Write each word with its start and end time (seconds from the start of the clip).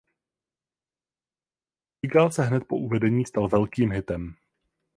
Muzikál 2.03 2.31
se 2.31 2.41
hned 2.43 2.63
po 2.67 2.77
uvedení 2.77 3.25
stal 3.25 3.47
velkým 3.49 3.91
hitem. 3.91 4.35